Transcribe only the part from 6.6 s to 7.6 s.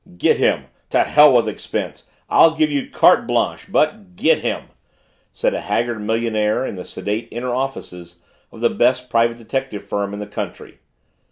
in the sedate inner